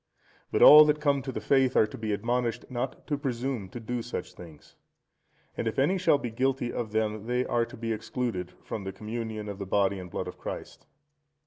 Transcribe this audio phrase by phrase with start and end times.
[0.51, 3.79] But all that come to the faith are to be admonished not to presume to
[3.79, 4.75] do such things.
[5.55, 8.93] And if any shall be guilty of them, they are to be excluded from the
[8.93, 10.87] Communion of the Body and Blood of Christ.